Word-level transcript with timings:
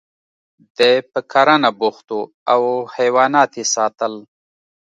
دی 0.77 0.93
په 1.11 1.19
کرنه 1.31 1.69
بوخت 1.79 2.07
و 2.17 2.19
او 2.53 2.61
حیوانات 2.95 3.51
یې 3.59 3.65
ساتل 3.75 4.13